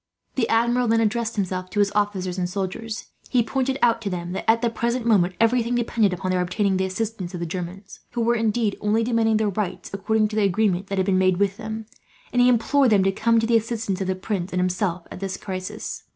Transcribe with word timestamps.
The 0.33 0.49
Admiral 0.49 0.87
then 0.87 0.99
addressed 0.99 1.35
himself 1.35 1.69
to 1.69 1.79
his 1.79 1.91
officers 1.93 2.39
and 2.39 2.49
soldiers. 2.49 3.09
He 3.29 3.43
pointed 3.43 3.77
out 3.83 4.01
to 4.01 4.09
them 4.09 4.31
that, 4.31 4.49
at 4.49 4.63
the 4.63 4.71
present 4.71 5.05
moment, 5.05 5.35
everything 5.39 5.75
depended 5.75 6.11
upon 6.11 6.31
their 6.31 6.41
obtaining 6.41 6.77
the 6.77 6.85
assistance 6.85 7.35
of 7.35 7.39
the 7.39 7.45
Germans 7.45 7.99
who 8.13 8.21
were, 8.21 8.33
indeed, 8.33 8.75
only 8.81 9.03
demanding 9.03 9.37
their 9.37 9.49
rights, 9.49 9.91
according 9.93 10.27
to 10.29 10.35
the 10.35 10.41
agreement 10.41 10.87
that 10.87 10.97
had 10.97 11.05
been 11.05 11.19
made 11.19 11.37
with 11.37 11.57
them 11.57 11.85
and 12.33 12.41
he 12.41 12.49
implored 12.49 12.89
them 12.89 13.03
to 13.03 13.11
come 13.11 13.39
to 13.39 13.45
the 13.45 13.57
assistance 13.57 14.01
of 14.01 14.07
the 14.07 14.15
prince 14.15 14.51
and 14.51 14.59
himself 14.59 15.05
at 15.11 15.19
this 15.19 15.37
crisis. 15.37 16.01